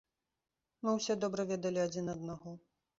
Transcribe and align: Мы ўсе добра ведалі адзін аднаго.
Мы 0.83 0.89
ўсе 0.97 1.17
добра 1.27 1.47
ведалі 1.55 1.79
адзін 1.87 2.15
аднаго. 2.19 2.61